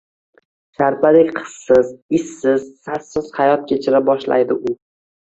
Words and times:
Sharpadek 0.77 1.27
hissiz, 1.41 1.91
izsiz, 2.19 2.65
sassiz 2.87 3.27
hayot 3.41 3.67
kechira 3.73 4.01
boshlaydi 4.07 4.57
u 4.73 4.75